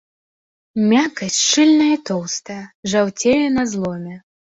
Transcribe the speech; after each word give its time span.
Мякаць 0.93 1.35
шчыльная 1.39 1.89
і 1.95 1.99
тоўстая, 2.11 2.57
жаўцее 2.95 3.37
на 3.59 3.67
зломе. 3.75 4.15